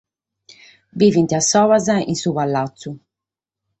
Bivent 1.03 1.35
solas 1.49 1.91
in 2.07 2.15
su 2.23 2.33
palatzu. 2.37 2.99